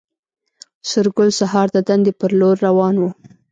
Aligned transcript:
سورګل 0.89 1.29
سهار 1.39 1.67
د 1.75 1.77
دندې 1.87 2.11
پر 2.19 2.31
لور 2.39 2.55
روان 2.67 2.95
و 2.99 3.03